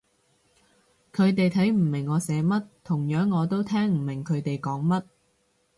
[1.13, 5.03] 佢哋睇唔明我寫乜，同樣我都聽唔明佢哋講乜